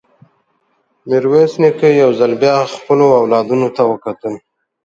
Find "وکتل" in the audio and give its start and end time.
3.91-4.33